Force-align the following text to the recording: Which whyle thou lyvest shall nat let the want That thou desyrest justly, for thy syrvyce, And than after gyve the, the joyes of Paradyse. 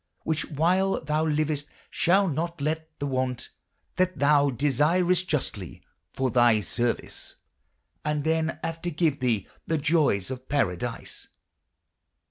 Which 0.23 0.49
whyle 0.49 0.99
thou 1.03 1.27
lyvest 1.27 1.67
shall 1.91 2.27
nat 2.27 2.59
let 2.59 2.89
the 2.97 3.05
want 3.05 3.49
That 3.97 4.17
thou 4.17 4.49
desyrest 4.49 5.27
justly, 5.27 5.83
for 6.11 6.31
thy 6.31 6.57
syrvyce, 6.61 7.35
And 8.03 8.23
than 8.23 8.59
after 8.63 8.89
gyve 8.89 9.19
the, 9.19 9.47
the 9.67 9.77
joyes 9.77 10.31
of 10.31 10.49
Paradyse. 10.49 11.27